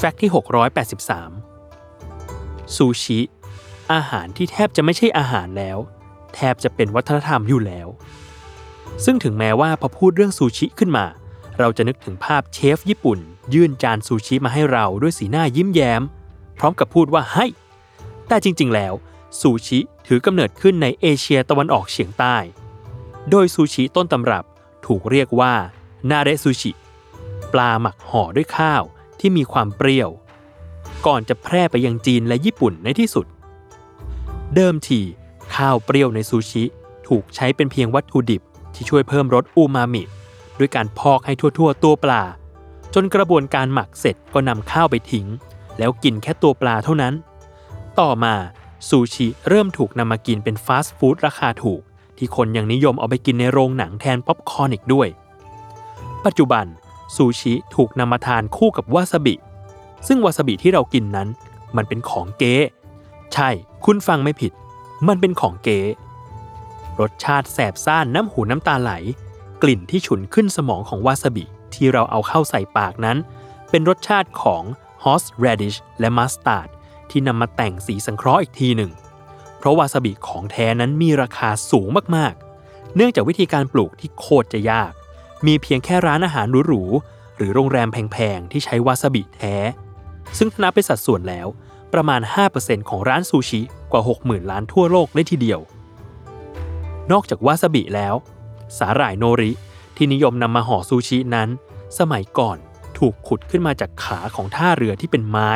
[0.00, 0.30] แฟกต์ที่
[1.52, 3.20] 683 ซูชิ
[3.92, 5.78] อาหารที่แทบจะไม่ใช่อาหารแล้ว
[6.34, 7.88] แทบจะเป็นวัฒนธรรมอยู่แล้ว
[9.04, 11.06] ซึ่งถึงแม้ว่าพอพูดเรื่องซูชิขึ้นมา
[11.58, 13.18] เราจะนึกถึงภาพเชฟญี่ปุ่น
[13.54, 16.02] ยื่นจานซูชิมาให้เราด้วยสีหน้ายิ้มแย้ม
[16.58, 17.46] พร้อมกับพูดว่าให้
[18.28, 18.94] แต่จริง ๆ แล้ว
[19.40, 22.36] ซูชิถือกำเนิดขึ้นในเอเชียตะวันออกเฉียงใต้
[23.30, 24.44] โดยซูชิต้นตำรับ
[24.86, 25.54] ถูกเรียกว่า
[26.10, 26.70] นาเรซูชิ
[27.52, 28.82] ปลาหมักห่อด้วยข้าว
[29.20, 30.10] ที่มีความเปรี้ยว
[31.06, 33.26] ก่อนจะแพร่ไปยังจีนและญี่ปุ่นในที่สุด
[34.54, 35.00] เดิมที
[35.54, 36.64] ข้าวเปรี้ยวในซูชิ
[37.08, 38.42] ถูกใช้เป็นเพียงวัตถุดิบ
[38.74, 40.02] ที่ช่วยเพิ่มรสอูมามิ
[40.58, 42.22] ด้วยการพอกให้ทั่วๆ ตัวปลา
[42.94, 45.26] จนกระบวนการหมักเสร็จก็นำข้าวไปทิ้ง
[45.78, 47.14] แล้วกินแค่ตัวปลาเท่านั้น
[48.00, 48.34] ต่อมา
[48.88, 51.80] ซูชิเริ่มถูกนำมากินเป็นฟาสต์ฟู้ดราคาถูก
[52.16, 55.08] ที่คนยังนิยมเอาไปกินในโรงหนังแทนป๊อปคอร์นอีกด้วย
[56.24, 56.66] ปัจจุบัน
[57.14, 59.34] ซูชิถูกนำมาทานคู่กับวาซาบิ
[60.06, 61.28] ซึ่งวาซาบิที่เรากินนั้น
[61.76, 62.54] มันเป็นของเก๊
[63.34, 63.48] ใช่
[63.84, 64.52] คุณฟังไม่ผิด
[65.08, 65.80] มันเป็นของเก๊
[67.00, 68.92] รสชาติแสบซ่านน้ำหูน้ำตาไหล
[69.62, 73.18] กลิ่นที่ฉุนขึ้นสมองของวาซาบิที่เราเอาเข้าใส่ปากนั้น
[73.70, 74.62] เป็นรสชาติของ
[75.04, 76.68] horse radish และมัสตาร์ด
[77.10, 78.92] ที่นำมาแต่งสีสังเคราะห์อีกทีหนึ่ง
[79.58, 84.92] เพราะวาซาบิของแท้นั้นมีราคาสูงมากๆ เนื่องจากวิธีการปลูกที่โคตรจะยาก
[85.46, 89.56] มีเพียงแค่ร้านอาหารหรูๆหรือโรงแรมแพงๆ ที่ใช้วาซาบิแท้
[90.38, 91.46] ซึ่งนับเป็นสัดส่วนแล้ว
[91.94, 92.20] ประมาณ
[92.54, 93.60] 5%ของร้านซูชิ
[93.92, 95.60] กว่า 60,000 ล้านทั่วโลกเลยทีเดียว
[97.12, 98.14] นอกจากวาซาบิแล้ว
[98.78, 99.52] สาหร่ายโนริ
[99.96, 101.48] ที่นิยมนำมาห่อซูชินั้น
[101.98, 102.58] สมัยก่อน
[102.98, 105.50] ถูกขุดขึ้นมาจากขาของท่าเรือที่เป็นไม้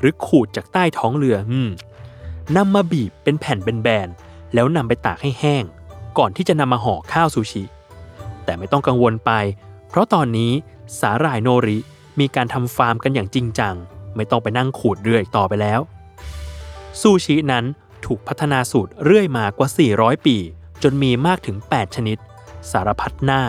[0.00, 1.70] หรือขูดจากใต้ท้องเรืออืม
[2.56, 5.64] นำมาบีบเป็นแผ่นเป็นแบนๆแล้วนำไปตากให้แห้ง
[6.18, 7.64] ก่อนที่จะนำมาห่อข้าวซูชิ
[8.44, 9.30] แต่ไม่ต้องกังวลไป
[9.88, 10.52] เพราะตอนนี้
[11.00, 11.78] สาหร่ายโนริ
[12.20, 13.74] มีการทำฟาร์มกันอย่างจริงจัง
[14.16, 15.80] ไม่ต้องไปนั่งขูดเรืออีกต่อไปแล้ว
[17.00, 17.64] ซูชินั้น
[18.04, 20.36] ถูกพัฒนาสูตรเรื่อยมากว่า 400 ปี
[20.82, 22.18] จนมีมากถึง 8 ชนิด
[22.70, 23.42] สารพัดหน้า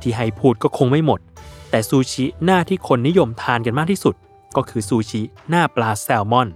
[0.00, 1.20] ที่ให้พูดก็คงไม่หมด
[1.70, 4.14] แต่ซูชิหน้าที่คนนิยมทานกันมากที่สุด
[4.56, 6.48] ก็คือซูชิหน้าปลาแซลมอน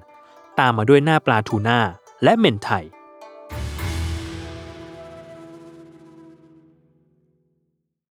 [0.59, 1.79] ตามมาด้วยหน้าปลาทูน่า
[2.25, 2.69] และเมนไท